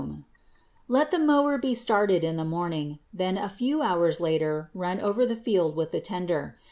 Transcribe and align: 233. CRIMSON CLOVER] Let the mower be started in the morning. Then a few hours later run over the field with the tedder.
233. 0.87 0.93
CRIMSON 0.93 0.93
CLOVER] 0.93 0.99
Let 0.99 1.11
the 1.11 1.19
mower 1.19 1.57
be 1.59 1.75
started 1.75 2.23
in 2.23 2.35
the 2.37 2.43
morning. 2.43 2.97
Then 3.13 3.37
a 3.37 3.47
few 3.47 3.83
hours 3.83 4.19
later 4.19 4.71
run 4.73 4.99
over 4.99 5.27
the 5.27 5.35
field 5.35 5.75
with 5.75 5.91
the 5.91 6.01
tedder. 6.01 6.57